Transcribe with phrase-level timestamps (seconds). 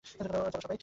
[0.05, 0.77] চলো, সবাই!